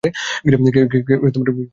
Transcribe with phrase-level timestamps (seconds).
[0.43, 0.79] কেউ আমাকে
[1.23, 1.67] বাঁচান!